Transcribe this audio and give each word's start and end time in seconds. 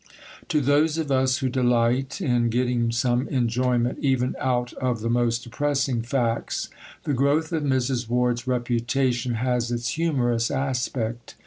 To 0.47 0.61
those 0.61 0.97
of 0.97 1.11
us 1.11 1.37
who 1.37 1.49
delight 1.49 2.21
in 2.21 2.49
getting 2.49 2.91
some 2.91 3.27
enjoyment 3.27 3.99
even 4.01 4.35
out 4.39 4.73
of 4.73 5.01
the 5.01 5.11
most 5.11 5.43
depressing 5.43 6.01
facts, 6.01 6.69
the 7.03 7.13
growth 7.13 7.51
of 7.51 7.61
Mrs. 7.61 8.09
Ward's 8.09 8.47
reputation 8.47 9.35
has 9.35 9.69
its 9.71 9.89
humorous 9.89 10.49
aspect. 10.49 11.35